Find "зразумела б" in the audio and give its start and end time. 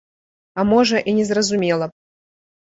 1.31-1.99